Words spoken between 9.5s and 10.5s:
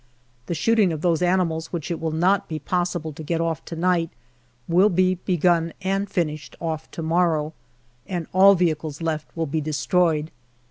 destroyed.